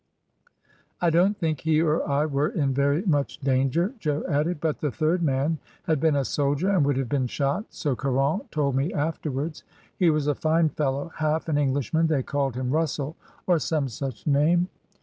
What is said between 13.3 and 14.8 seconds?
or some such name."